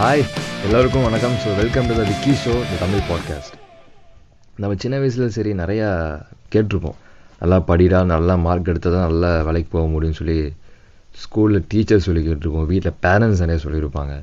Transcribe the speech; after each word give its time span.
Hi 0.00 0.22
எல்லோருக்கும் 0.66 1.02
வணக்கம். 1.06 1.34
So 1.40 1.48
welcome 1.58 1.88
to 1.88 1.94
the 1.96 2.02
Vicky 2.10 2.30
show 2.42 2.52
the 2.68 2.76
Tamil 2.82 3.02
podcast 3.08 3.56
நம்ம 4.60 4.76
சின்ன 4.82 4.98
வயசில் 5.02 5.34
சரி 5.34 5.50
நிறையா 5.58 5.88
கேட்டிருப்போம். 6.52 6.96
நல்லா 7.40 7.58
படிடா 7.70 7.98
நல்லா 8.12 8.34
மார்க் 8.44 8.70
எடுத்தால் 8.72 8.94
தான் 8.96 9.04
நல்லா 9.08 9.30
வேலைக்கு 9.48 9.68
போக 9.74 9.84
முடியும்னு 9.94 10.18
சொல்லி 10.20 10.38
ஸ்கூலில் 11.24 11.66
டீச்சர் 11.72 12.02
சொல்லி 12.06 12.22
கேட்டிருப்போம். 12.28 12.66
வீட்டில் 12.72 12.96
பேரண்ட்ஸ் 13.06 13.42
நிறைய 13.44 13.58
சொல்லியிருப்பாங்க 13.66 14.14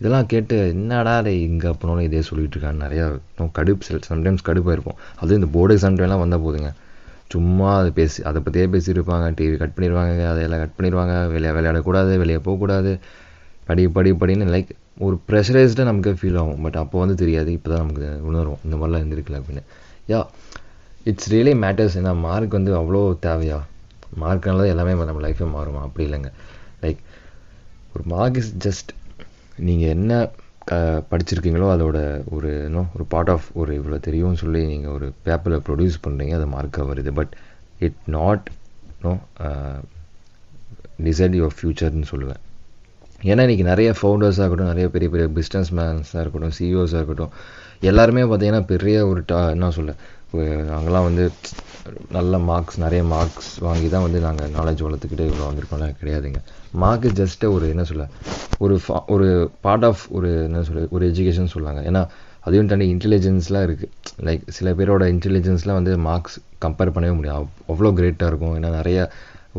இதெல்லாம் 0.00 0.28
கேட்டு 0.34 0.58
என்னடா 0.74 1.14
டே 1.28 1.36
இங்கே 1.44 1.72
போனாலும் 1.84 2.06
இதே 2.08 2.24
சொல்லிட்டு 2.30 2.56
இருக்கான்னு. 2.56 2.84
நிறையா 2.86 3.06
கடுப்பு 3.60 3.88
சில 3.90 4.02
சம்டைம்ஸ் 4.10 4.46
கடுப்பாக 4.50 4.76
இருப்போம். 4.78 4.98
அதுவும் 5.20 5.40
இந்த 5.42 5.52
போர்டு 5.58 5.78
எக்ஸாம் 5.78 6.00
டைம்லாம் 6.02 6.24
வந்தால் 6.24 6.44
போதுங்க. 6.48 6.72
சும்மா 7.36 7.70
அதை 7.78 7.92
பேசி 8.02 8.28
அதை 8.30 8.40
பற்றியே 8.48 8.68
பேசியிருப்பாங்க 8.76 9.32
டிவி 9.40 9.56
கட் 9.64 9.76
பண்ணிடுவாங்க 9.78 10.28
அதையெல்லாம் 10.34 10.64
கட் 10.66 10.76
பண்ணிடுவாங்க. 10.80 11.16
வெளியே 11.36 11.54
விளையாடக்கூடாது 11.60 12.20
வெளியே 12.24 12.42
போகக்கூடாது. 12.48 12.92
படி 13.70 13.82
படி 13.96 14.10
படின்னு 14.20 14.52
லைக் 14.52 14.70
ஒரு 15.06 15.16
ப்ரெஷரைஸ்டாக 15.28 15.88
நமக்கு 15.90 16.10
ஃபீல் 16.20 16.38
ஆகும். 16.40 16.60
பட் 16.64 16.78
அப்போ 16.82 16.96
வந்து 17.02 17.16
தெரியாது. 17.22 17.50
இப்போ 17.56 17.68
தான் 17.72 17.82
நமக்கு 17.84 18.06
உணரும். 18.30 18.60
இந்த 18.66 18.74
மாதிரிலாம் 18.78 19.02
இருந்திருக்கல 19.02 19.38
அப்படின்னு. 19.40 19.62
யா 20.12 20.20
இட்ஸ் 21.10 21.28
ரியலி 21.34 21.54
மேட்டர்ஸ் 21.64 21.96
ஏன்னா 22.00 22.12
மார்க் 22.26 22.56
வந்து 22.58 22.72
அவ்வளோ 22.80 23.00
தேவையா? 23.26 23.58
மார்க்னால 24.22 24.60
தான் 24.62 24.72
எல்லாமே 24.74 24.92
நம்ம 25.10 25.22
லைஃபே 25.26 25.48
மாறுமா? 25.56 25.82
அப்படி 25.86 26.04
இல்லைங்க. 26.08 26.30
லைக் 26.84 27.00
ஒரு 27.94 28.04
மார்க் 28.14 28.38
இஸ் 28.40 28.52
ஜஸ்ட் 28.66 28.90
நீங்கள் 29.68 29.92
என்ன 29.96 30.18
க 30.70 30.76
படிச்சிருக்கீங்களோ 31.10 31.68
அதோட 31.74 31.98
ஒரு 32.36 32.50
இன்னும் 32.66 32.90
ஒரு 32.96 33.04
பார்ட் 33.12 33.32
ஆஃப் 33.34 33.46
ஒரு 33.60 33.72
இவ்வளோ 33.78 33.98
தெரியும்னு 34.06 34.40
சொல்லி 34.42 34.60
நீங்கள் 34.72 34.94
ஒரு 34.96 35.06
பேப்பரில் 35.26 35.64
ப்ரொடியூஸ் 35.68 35.96
பண்ணுறீங்க 36.04 36.34
அது 36.38 36.46
மார்க்காக 36.56 36.86
வருது. 36.90 37.12
But 37.20 37.32
it 37.86 37.98
not 38.18 38.44
no 39.06 39.12
decide 41.08 41.36
your 41.40 41.56
ஃப்யூச்சர்னு 41.58 42.10
சொல்லுவேன். 42.12 42.42
ஏன்னா 43.28 43.42
இன்றைக்கி 43.46 43.64
நிறைய 43.72 43.88
ஃபவுண்டர்ஸாக 43.98 44.44
இருக்கட்டும் 44.44 44.70
நிறைய 44.72 44.86
பெரிய 44.92 45.08
பெரிய 45.14 45.26
பிஸ்னஸ் 45.38 45.70
மேன்ஸாக 45.78 46.22
இருக்கட்டும் 46.24 46.54
சிஇஓஸாக 46.58 47.00
இருக்கட்டும் 47.00 47.32
எல்லாருமே 47.90 48.22
பார்த்தீங்கன்னா 48.30 48.62
பெரிய 48.70 48.96
ஒரு 49.08 49.20
டா 49.30 49.40
என்ன 49.54 49.70
சொல்ல 49.78 49.94
நாங்களாம் 50.70 51.06
வந்து 51.08 51.24
நல்ல 52.16 52.38
மார்க்ஸ் 52.48 52.78
நிறைய 52.82 53.02
மார்க்ஸ் 53.12 53.50
வாங்கி 53.66 53.88
தான் 53.94 54.04
வந்து 54.06 54.18
நாங்கள் 54.26 54.50
நாலேஜ் 54.58 54.82
வளர்த்துக்கிட்டே 54.86 55.26
இவ்வளோ 55.30 55.46
வந்திருக்கோம்லாம் 55.48 55.94
கிடையாதுங்க. 56.00 56.40
மார்க் 56.82 57.06
ஜஸ்ட்டு 57.20 57.50
ஒரு 57.54 57.68
என்ன 57.68 57.84
சொல்ல 57.90 58.04
ஒரு 58.64 58.74
ஃபா 58.84 58.98
ஒரு 59.14 59.28
பார்ட் 59.66 59.86
ஆஃப் 59.88 60.02
ஒரு 60.18 60.30
என்ன 60.48 60.62
சொல்ல 60.68 60.86
ஒரு 60.90 61.04
எஜுகேஷன் 61.10 61.50
சொல்லுவாங்க. 61.54 61.82
ஏன்னா 61.90 62.02
அதையும் 62.46 62.70
தாண்டி 62.72 62.86
இன்டெலிஜென்ஸ்லாம் 62.94 63.66
இருக்குது 63.68 63.90
லைக் 64.28 64.44
சில 64.58 64.70
பேரோட 64.78 65.06
இன்டெலிஜென்ஸ்லாம் 65.14 65.78
வந்து 65.80 65.94
மார்க்ஸ் 66.08 66.38
கம்பேர் 66.66 66.94
பண்ணவே 66.94 67.16
முடியும் 67.18 67.50
அவ்வளோ 67.72 67.92
கிரேட்டாக 68.00 68.30
இருக்கும். 68.32 68.54
ஏன்னா 68.60 68.70
நிறைய 68.78 69.10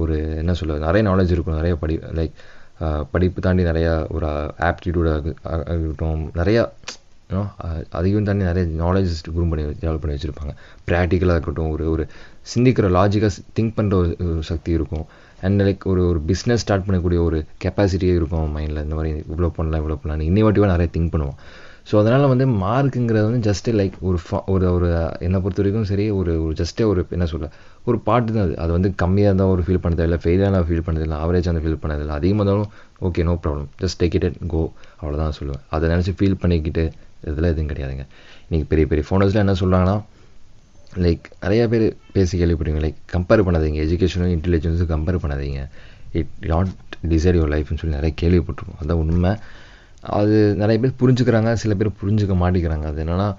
ஒரு 0.03 0.17
என்ன 0.43 0.53
சொல்ல 0.61 0.79
நிறைய 0.87 1.03
நாலேஜ் 1.09 1.35
இருக்கும். 1.35 1.59
நிறைய 1.61 1.75
படி 1.75 1.97
லைக் 2.19 2.35
படிப்பு 3.13 3.39
தாண்டி 3.45 3.63
நிறையா 3.69 3.93
ஒரு 4.15 4.27
ஆப்டிடியூடாக 4.69 5.33
இருக்கட்டும். 5.73 6.25
நிறையா 6.41 6.63
அதையும் 7.97 8.27
தாண்டி 8.27 8.45
நிறைய 8.49 8.65
நாலேஜ் 8.83 9.11
குரூம் 9.35 9.51
பண்ணி 9.51 9.65
டெவலப் 9.81 10.03
பண்ணி 10.03 10.15
வச்சுருப்பாங்க. 10.17 10.53
ப்ராக்டிக்கலாக 10.89 11.35
இருக்கட்டும். 11.37 11.69
ஒரு 11.75 11.83
ஒரு 11.93 12.03
சிந்திக்கிற 12.53 12.87
லாஜிக்காக 12.97 13.37
திங்க் 13.57 13.75
பண்ணுற 13.77 13.95
ஒரு 14.29 14.43
சக்தி 14.49 14.71
இருக்கும். 14.79 15.05
அண்ட் 15.45 15.61
லைக் 15.67 15.85
ஒரு 15.91 16.01
ஒரு 16.09 16.19
பிஸ்னஸ் 16.29 16.63
ஸ்டார்ட் 16.63 16.87
பண்ணக்கூடிய 16.87 17.19
ஒரு 17.27 17.37
கெப்பாசிட்டியே 17.65 18.15
இருக்கும் 18.19 18.49
மைண்டில் 18.57 18.83
இந்த 18.85 18.95
மாதிரி 18.99 19.11
இவ்வளோ 19.31 19.49
பண்ணலாம் 19.57 19.81
இவ்வளோ 19.83 19.97
பண்ணலாம் 20.01 20.25
இன்னோவேட்டிவாக 20.29 20.73
நிறைய 20.75 20.89
திங்க் 20.97 21.13
பண்ணுவோம். 21.13 21.37
ஸோ 21.89 21.93
அதனால் 22.01 22.31
வந்து 22.31 22.45
மார்க்குங்கிறது 22.63 23.25
வந்து 23.27 23.43
ஜஸ்ட்டு 23.47 23.73
லைக் 23.79 23.95
ஒரு 24.07 24.17
ஃபா 24.25 24.37
ஒரு 24.53 24.65
ஒரு 24.75 24.87
என்னை 25.25 25.37
பொறுத்த 25.43 25.61
வரைக்கும் 25.61 25.87
சரி 25.91 26.05
ஒரு 26.19 26.33
ஒரு 26.45 26.53
ஜஸ்ட்டே 26.61 26.85
ஒரு 26.91 27.01
என்ன 27.15 27.25
சொல்ல 27.31 27.47
ஒரு 27.89 27.97
பாட்டு 28.07 28.29
தான் 28.35 28.45
அது. 28.47 28.53
அது 28.63 28.71
வந்து 28.77 28.89
கம்மியாக 29.01 29.29
இருந்தால் 29.31 29.51
ஒரு 29.53 29.63
ஃபீல் 29.67 29.81
பண்ணதில்லை 29.85 30.17
ஃபெயிலாக 30.23 30.51
நான் 30.55 30.67
ஃபீல் 30.69 30.85
பண்ணதில்லை 30.87 31.17
ஆவரேஜாக 31.23 31.53
அந்த 31.53 31.63
ஃபீல் 31.65 31.81
பண்ணதில்லை. 31.83 32.15
அதிகமாக 32.19 32.43
இருந்தாலும் 32.43 32.69
okay 33.07 33.23
no 33.29 33.33
problem 33.45 33.69
just 33.83 33.99
take 34.01 34.17
it 34.19 34.27
at 34.29 34.37
go 34.53 34.61
அவ்வளோதான் 35.01 35.35
சொல்லுவேன். 35.39 35.63
அதை 35.75 35.89
நினச்சி 35.93 36.13
ஃபீல் 36.19 36.37
பண்ணிக்கிட்டு 36.43 36.83
இதெல்லாம் 37.29 37.53
எதுவும் 37.53 37.71
கிடையாதுங்க. 37.71 38.05
இன்றைக்கி 38.47 38.67
பெரிய 38.73 38.85
பெரிய 38.91 39.05
ஃபோனர்ஸில் 39.09 39.43
என்ன 39.45 39.55
சொல்கிறாங்கன்னா 39.61 39.97
லைக் 41.05 41.25
நிறையா 41.43 41.65
பேர் 41.73 41.85
பேசி 42.15 42.33
கேள்விப்படுவீங்க 42.41 42.83
லைக் 42.85 42.99
கம்பேர் 43.15 43.43
பண்ணாதீங்க. 43.47 43.79
எஜுகேஷனும் 43.87 44.33
இன்டெலிஜென்ஸும் 44.37 44.91
கம்பேர் 44.93 45.21
பண்ணாதீங்க. 45.25 45.61
இட் 46.19 46.33
நாட் 46.53 46.71
டிசைட் 47.13 47.37
யுவர் 47.39 47.53
லைஃப்னு 47.55 47.81
சொல்லி 47.81 47.97
நிறைய 47.99 48.13
கேள்விப்பட்டிருக்கோம் 48.21 48.81
அதான் 48.83 49.01
உண்மை. 49.03 49.33
அது 50.17 50.35
நிறைய 50.61 50.77
பேர் 50.83 50.99
புரிஞ்சுக்கிறாங்க 51.01 51.51
சில 51.63 51.73
பேர் 51.79 51.97
புரிஞ்சுக்க 52.01 52.35
மாட்டேங்கிறாங்க. 52.43 52.85
அது 52.91 53.01
என்னென்னா 53.05 53.29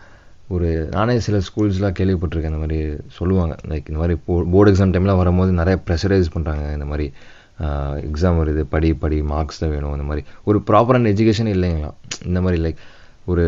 ஒரு 0.55 0.89
நானே 0.95 1.15
சில 1.27 1.37
ஸ்கூல்ஸ்லாம் 1.47 1.97
கேள்விப்பட்டிருக்கேன் 1.99 2.53
இந்த 2.53 2.63
மாதிரி 2.65 2.79
சொல்லுவாங்க. 3.19 3.55
லைக் 3.71 3.89
இந்த 3.91 4.01
மாதிரி 4.01 4.17
போ 4.27 4.35
போர்டு 4.53 4.71
எக்ஸாம் 4.73 4.93
டைம்லாம் 4.95 5.21
வரும்போது 5.23 5.53
நிறைய 5.61 5.77
ப்ரெஷரைஸ் 5.87 6.33
பண்ணுறாங்க 6.35 6.65
இந்த 6.77 6.89
மாதிரி 6.93 7.07
எக்ஸாம் 8.09 8.39
வருது 8.43 8.63
படி 8.75 8.89
படி 9.03 9.19
மார்க்ஸ் 9.33 9.61
தான் 9.63 9.73
வேணும் 9.75 9.95
இந்த 9.97 10.07
மாதிரி. 10.11 10.23
ஒரு 10.49 10.59
ப்ராப்பரான 10.69 11.11
எஜுகேஷன் 11.15 11.51
இல்லைங்களா? 11.55 11.91
இந்த 12.29 12.41
மாதிரி 12.41 12.61
லைக் 12.65 12.81
ஒரு 13.33 13.45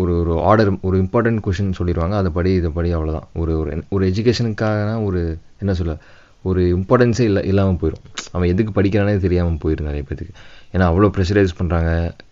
ஒரு 0.00 0.12
ஒரு 0.20 0.34
ஆர்டர் 0.50 0.70
ஒரு 0.88 0.96
இம்பார்ட்டன்ட் 1.04 1.42
கொஷின் 1.46 1.76
சொல்லிடுவாங்க. 1.78 2.14
அதை 2.20 2.30
படி 2.38 2.52
இதை 2.60 2.70
படி 2.78 2.90
அவ்வளோதான் 2.94 3.28
ஒரு 3.42 3.52
ஒரு 3.60 3.82
ஒரு 3.96 4.04
எஜுகேஷனுக்காகனா 4.12 4.94
ஒரு 5.08 5.22
என்ன 5.62 5.74
சொல்ல 5.80 5.96
ஒரு 6.44 6.60
இம்பார்ட்டன்ஸே 6.76 7.24
இல்லை 7.30 7.42
இல்லாமல் 7.50 7.80
போயிடும் 7.82 8.04
அவன் 8.34 8.50
எதுக்கு 8.52 8.72
படிக்கிறானே 8.78 9.14
தெரியாமல் 9.26 9.62
போயிடும் 9.64 9.88
நிறைய 9.90 10.04
பேத்துக்கு. 10.08 10.34
ஏன்னா 10.74 10.84
அவ்வளோ 10.90 11.08
ப்ரெஷரைஸ் 11.16 11.58
பண்ணுறாங்க 11.58 11.90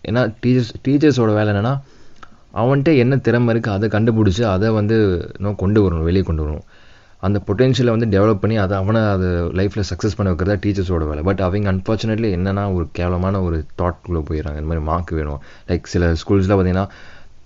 ஏன்னா 0.09 0.22
டீச்சர்ஸ் 0.43 0.72
டீச்சர்ஸோட 0.87 1.31
வேலை 1.38 1.53
என்னென்னா 1.54 1.75
அவன்கிட்ட 2.60 2.91
என்ன 3.04 3.15
திறமை 3.26 3.50
இருக்குது 3.54 3.76
அதை 3.76 3.87
கண்டுபிடிச்சி 3.94 4.43
அதை 4.53 4.69
வந்து 4.81 4.97
இன்னும் 5.38 5.59
கொண்டு 5.62 5.81
வரணும் 5.84 6.06
வெளியே 6.09 6.25
கொண்டு 6.28 6.43
வரணும். 6.44 6.66
அந்த 7.26 7.38
பொட்டென்ஷியலை 7.47 7.93
வந்து 7.94 8.09
டெவலப் 8.15 8.41
பண்ணி 8.43 8.56
அதை 8.65 8.75
அவனை 8.81 9.00
அது 9.15 9.28
லைஃப்பில் 9.59 9.87
சக்ஸஸ் 9.91 10.16
பண்ண 10.19 10.28
வைக்கிறதா 10.32 10.56
டீச்சர்ஸோட 10.65 11.04
வேலை. 11.10 11.22
பட் 11.28 11.41
அவங்க 11.47 11.72
அன்ஃபார்ச்சுனேட்லி 11.72 12.28
என்னென்னா 12.38 12.65
ஒரு 12.76 12.84
கேவலமான 12.99 13.41
ஒரு 13.47 13.59
தாட்குள்ளே 13.81 14.22
போயிடறாங்க. 14.28 14.60
இந்த 14.62 14.70
மாதிரி 14.72 14.84
மார்க் 14.91 15.12
வேணும். 15.19 15.41
லைக் 15.70 15.93
சில 15.94 16.12
ஸ்கூல்ஸில் 16.22 16.55
பார்த்தீங்கன்னா 16.56 16.87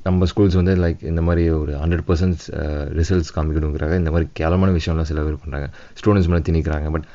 நம்ம 0.07 0.27
ஸ்கூல்ஸ் 0.31 0.59
வந்து 0.61 0.75
லைக் 0.85 1.03
இந்த 1.13 1.23
மாதிரி 1.29 1.43
ஒரு 1.63 1.73
ஹண்ட்ரட் 1.83 2.07
பர்சன்ட் 2.09 2.45
ரிசல்ட்ஸ் 3.01 3.33
காமிக்கணுங்கிறாங்க. 3.37 3.97
இந்த 4.03 4.13
மாதிரி 4.15 4.29
கேவலமான 4.41 4.73
விஷயம்லாம் 4.79 5.11
சில 5.11 5.23
பேர் 5.27 5.43
பண்ணுறாங்க 5.45 5.69
ஸ்டூடெண்ட்ஸ் 6.01 6.31
மேலே 6.33 6.45
திணிக்கிறாங்க. 6.49 6.89
பட் 6.97 7.07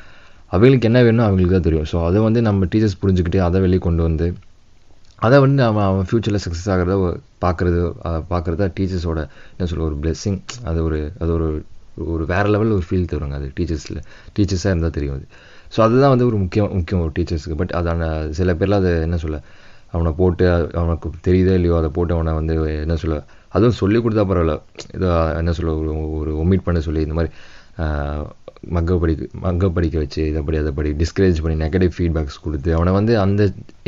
அவங்களுக்கு 0.52 0.88
என்ன 0.90 1.00
வேணும் 1.08 1.26
அவங்களுக்கு 1.26 1.56
தான் 1.56 1.68
தெரியும். 1.68 1.88
ஸோ 1.92 1.98
அதை 2.10 2.20
வந்து 2.28 2.42
நம்ம 2.48 2.68
டீச்சர்ஸ் 2.74 3.00
புரிஞ்சுக்கிட்டு 3.04 3.40
அதை 3.48 3.62
வெளியே 3.66 3.82
கொண்டு 3.88 4.04
வந்து 4.08 4.28
அதை 5.20 5.38
வந்து 5.46 5.62
அவன் 5.70 5.86
அவன் 5.90 6.08
ஃப்யூச்சரில் 6.08 6.42
சக்ஸஸ் 6.44 6.70
ஆகிறத 6.74 6.96
பார்க்குறது 7.44 7.80
பார்க்குறத 8.32 8.66
டீச்சர்ஸோட 8.78 9.20
என்ன 9.54 9.68
சொல்ல 9.72 9.86
ஒரு 9.90 9.98
பிளெஸ்ஸிங் 10.04 10.40
அது 10.70 10.80
ஒரு 10.88 11.00
அது 11.22 11.32
ஒரு 11.38 11.48
ஒரு 12.14 12.24
வேறு 12.32 12.50
லெவலில் 12.54 12.76
ஒரு 12.78 12.86
ஃபீல் 12.90 13.08
தருவாங்க 13.12 13.38
அது 13.40 13.48
டீச்சர்ஸில் 13.58 14.00
டீச்சர்ஸாக 14.36 14.74
இருந்தால் 14.74 14.96
தெரியும் 14.98 15.16
அது. 15.18 15.26
ஸோ 15.76 15.80
அதுதான் 15.86 16.14
வந்து 16.14 16.28
ஒரு 16.30 16.38
முக்கியம் 16.44 16.70
முக்கியம் 16.80 17.02
ஒரு 17.06 17.14
டீச்சர்ஸுக்கு 17.18 17.58
பட் 17.62 17.74
அதான 17.80 18.10
சில 18.40 18.54
பேர்லாம் 18.60 18.84
அதை 18.84 18.92
என்ன 19.08 19.18
சொல்ல 19.24 19.40
அவனை 19.96 20.12
போட்டு 20.20 20.46
அவனுக்கு 20.80 21.10
தெரியுதோ 21.28 21.54
இல்லையோ 21.60 21.76
அதை 21.82 21.90
போட்டு 21.98 22.14
அவனை 22.18 22.34
வந்து 22.40 22.54
என்ன 22.86 22.96
சொல்ல 23.04 23.18
அதுவும் 23.56 23.78
சொல்லி 23.82 23.98
கொடுத்தா 24.00 24.24
பரவாயில்ல. 24.30 24.56
இதை 24.96 25.10
என்ன 25.42 25.52
சொல்ல 25.58 25.74
ஒரு 25.82 25.92
ஒரு 26.20 26.32
ஒமிட் 26.44 26.66
பண்ண 26.66 26.80
சொல்லி 26.88 27.02
இந்த 27.06 27.16
மாதிரி 27.20 27.32
மக்க 28.76 28.98
படிக்க 29.02 29.24
மக்க 29.46 29.70
படிக்க 29.70 29.98
வச்சு 30.04 30.22
இதை 30.30 30.42
படி 30.42 30.58
அதை 30.58 30.72
படி 30.78 30.90
டிஸ்கரேஜ் 31.02 31.40
பண்ணி 31.44 31.58
நெகட்டிவ் 31.64 31.92
ஃபீட்பேக்ஸ் 31.98 32.38
கொடுத்து 32.44 32.70
அவனை 32.78 32.92
வந்து 32.94 33.14
அந்த 33.24 33.42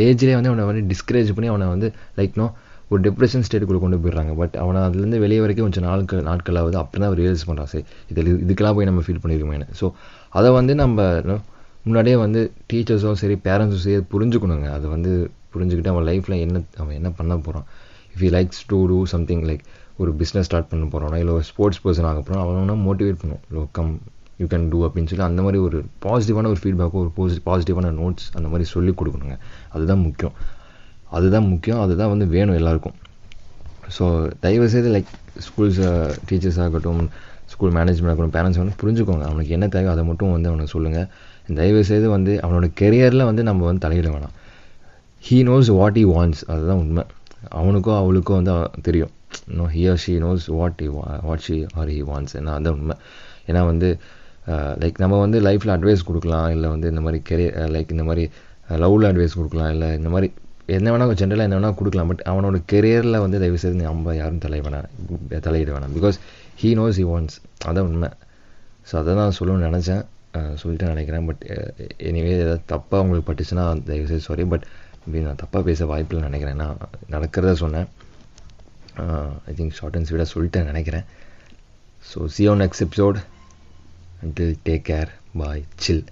ஏஜ்லேயே 0.08 0.36
வந்து 0.40 0.52
அவனை 0.54 0.66
வந்து 0.72 0.84
டிஸ்கரேஜ் 0.92 1.32
பண்ணி 1.38 1.50
அவனை 1.54 1.68
வந்து 1.68 1.88
லைக் 2.18 2.38
நோ 2.42 2.48
ஒரு 2.92 3.02
டிப்ரெஷன் 3.08 3.44
ஸ்டேட்டுக்குள்ளே 3.48 3.82
கொண்டு 3.82 3.98
போயிடுறாங்க. 4.04 4.32
பட் 4.42 4.56
அவனை 4.62 4.80
அதுலேருந்து 4.82 5.20
வெளியே 5.24 5.42
வரைக்கும் 5.44 5.68
கொஞ்சம் 5.68 5.86
நாட்கள் 5.90 6.24
நாட்களாவது 6.30 6.78
அப்படி 6.82 7.02
தான் 7.04 7.16
ரியலைஸ் 7.20 7.48
பண்ணுறான் 7.50 7.72
சரி 7.74 7.84
இதில் 8.12 8.30
இதுக்கெல்லாம் 8.44 8.78
போய் 8.78 8.90
நம்ம 8.90 9.04
ஃபீல் 9.08 9.22
பண்ணியிருக்கோமே 9.24 9.60
ஸோ 9.82 9.88
அதை 10.40 10.52
வந்து 10.60 10.76
நம்ம 10.76 11.10
முன்னாடியே 11.84 12.16
வந்து 12.16 12.42
டீச்சர்ஸும் 12.72 13.20
சரி 13.24 13.36
பேரண்ட்ஸும் 13.44 13.84
சரி 13.86 14.02
புரிஞ்சுக்கணுங்க. 14.14 14.70
அதை 14.78 14.88
வந்து 14.90 15.12
புரிஞ்சுக்கிட்டு 15.54 15.92
அவன் 15.94 16.08
லைஃப்பில் 16.10 16.42
என்ன 16.46 16.64
அவன் 16.78 16.96
என்ன 16.96 17.10
பண்ண 17.20 17.38
போகிறான் 17.38 17.68
if 18.16 18.24
you 18.26 18.32
likes 18.38 18.62
to 18.68 18.80
do 18.88 19.06
something 19.14 19.44
like 19.50 19.64
ஒரு 20.02 20.12
பிஸ்னஸ் 20.20 20.48
ஸ்டார்ட் 20.50 20.70
பண்ண 20.72 20.86
போகிறோம்னா 20.94 21.18
இல்லை 21.24 21.34
ஒரு 21.34 21.46
ஸ்போர்ட்ஸ் 21.50 21.82
பர்சன் 21.86 22.08
ஆக 22.12 22.20
போகிறோம் 22.20 22.44
அவனை 22.44 22.76
மோட்டிவேட் 22.88 23.20
பண்ணும் 23.22 23.42
low 23.56 23.62
come 23.78 23.92
you 24.42 24.46
can 24.52 24.68
do 24.72 24.80
அப்படின்னு 24.88 25.10
சொல்லி 25.12 25.26
அந்த 25.28 25.42
மாதிரி 25.42 25.60
ஒரு 25.68 25.78
பாசிட்டிவான 26.06 26.50
ஒரு 26.54 26.60
ஃபீட்பேக்கோ 26.64 27.00
ஒரு 27.04 27.12
போசி 27.16 27.40
பாசிட்டிவான 27.48 27.92
நோட்ஸ் 28.02 28.28
அந்த 28.38 28.48
மாதிரி 28.52 28.66
சொல்லி 28.74 28.92
கொடுக்கணுங்க. 29.00 29.36
அதுதான் 29.76 30.04
முக்கியம். 30.08 30.36
அதுதான் 31.18 31.48
முக்கியம். 31.54 31.82
அதுதான் 31.86 32.12
வந்து 32.14 32.26
வேணும் 32.36 32.58
எல்லாருக்கும். 32.60 32.96
ஸோ 33.98 34.06
தயவுசெய்து 34.46 34.90
லைக் 34.96 35.12
ஸ்கூல்ஸ் 35.48 35.82
டீச்சர்ஸ் 36.30 36.62
ஆகட்டும் 36.66 37.04
ஸ்கூல் 37.54 37.76
மேனேஜ்மெண்ட் 37.78 38.12
ஆகட்டும் 38.14 38.36
பேரண்ட்ஸ் 38.38 38.62
வந்து 38.62 38.76
புரிஞ்சுக்கோங்க. 38.82 39.26
அவனுக்கு 39.30 39.54
என்ன 39.58 39.68
தேவை 39.76 39.92
அதை 39.96 40.04
மட்டும் 40.10 40.34
வந்து 40.36 40.50
அவனுக்கு 40.52 40.74
சொல்லுங்கள் 40.76 41.08
தயவுசெய்து 41.60 42.10
வந்து 42.10 42.34
அவனோட 42.46 42.68
கெரியரில் 42.82 43.30
வந்து 43.30 43.44
நம்ம 43.44 43.66
வந்து 43.66 43.84
தலையிட 43.88 44.10
வேணாம். 44.16 44.36
He 45.28 45.38
knows 45.52 45.70
what 45.80 45.98
he 46.02 46.06
wants 46.16 46.44
அதுதான் 46.52 46.82
உண்மை. 46.84 47.04
அவனுக்கோ 47.62 47.92
அவளுக்கோ 48.02 48.34
வந்து 48.40 48.54
தெரியும். 48.88 49.14
No 49.60 49.66
he 49.76 49.84
or 49.92 50.02
she 50.06 50.14
knows 50.26 50.46
what 50.60 50.82
he 50.84 50.90
what 51.30 51.44
she 51.48 51.58
or 51.80 51.92
he 51.96 52.02
wants 52.12 52.36
ஏன்னா 52.40 52.54
அது 52.60 52.72
உண்மை. 52.78 52.96
ஏன்னா 53.50 53.62
வந்து 53.72 53.90
லைக் 54.82 55.00
நம்ம 55.04 55.18
வந்து 55.24 55.40
லைஃப்பில் 55.48 55.74
அட்வைஸ் 55.78 56.08
கொடுக்கலாம் 56.10 56.48
இல்லை 56.56 56.68
வந்து 56.76 56.88
இந்த 56.94 57.02
மாதிரி 57.06 57.20
கெரியர் 57.30 57.74
லைக் 57.76 57.92
இந்த 57.96 58.06
மாதிரி 58.10 58.24
லவ்வில் 58.84 59.10
அட்வைஸ் 59.10 59.40
கொடுக்கலாம் 59.40 59.72
இல்லை 59.76 59.90
இந்த 60.00 60.12
மாதிரி 60.14 60.30
என்ன 60.78 60.88
வேணால் 60.94 61.18
ஜென்ரலாக 61.20 61.48
என்ன 61.48 61.58
வேணால் 61.58 61.78
கொடுக்கலாம். 61.80 62.10
பட் 62.12 62.24
அவனோட 62.32 62.58
கெரியரில் 62.72 63.22
வந்து 63.26 63.38
தயவு 63.44 63.60
செய்து 63.62 63.78
நம்ம 63.90 64.16
யாரும் 64.22 64.42
தலைய 64.46 64.64
வேணாம் 64.68 64.88
தலையிட 65.48 65.70
வேணாம். 65.76 65.94
Because 65.98 66.18
he 66.62 66.72
knows 66.80 67.00
he 67.02 67.06
wants 67.12 67.38
அதான் 67.70 67.88
உண்மை. 67.92 68.10
ஸோ 68.90 68.96
அதை 69.02 69.14
தான் 69.22 69.36
சொல்லணும்னு 69.40 69.70
நினச்சேன். 69.70 70.04
சொல்லிட்டு 70.62 70.92
நினைக்கிறேன். 70.94 71.26
பட் 71.30 71.42
எனிவே 72.10 72.34
ஏதாவது 72.44 72.62
தப்பாக 72.74 73.04
உங்களுக்கு 73.04 73.28
பட்டுச்சுன்னா 73.30 73.64
தயவுசெய்து 73.90 74.26
சாரி 74.28 74.44
பட் 74.52 74.66
இப்படி 75.04 75.24
நான் 75.28 75.42
தப்பாக 75.44 75.64
பேச 75.70 75.86
வாய்ப்பில் 75.92 76.28
நினைக்கிறேன். 76.28 76.62
நான் 76.64 76.78
நடக்கிறத 77.16 77.54
சொன்னேன். 77.64 77.88
ஐ 79.50 79.54
திங்க் 79.58 79.76
ஷார்ட் 79.80 79.96
அண்ட் 79.96 80.08
ஸ்வீடாக 80.10 80.30
சொல்லிட்டேன் 80.34 80.70
நினைக்கிறேன். 80.72 81.06
So 82.10 82.20
see you 82.36 82.54
next 82.64 82.86
episode 82.88 83.20
until 84.24 84.56
take 84.68 84.86
care 84.92 85.10
bye 85.42 85.64
chill 85.76 86.06